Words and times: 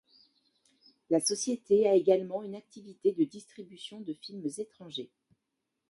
La 1.11 1.19
société 1.19 1.87
a 1.87 1.93
également 1.93 2.41
eu 2.41 2.47
une 2.47 2.55
activité 2.55 3.11
de 3.11 3.23
distribution 3.23 4.01
de 4.01 4.15
films 4.15 4.47
étrangers. 4.57 5.11